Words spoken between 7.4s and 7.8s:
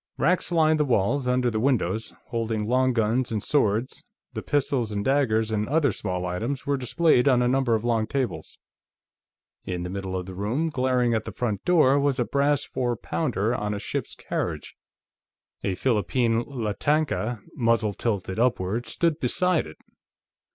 a number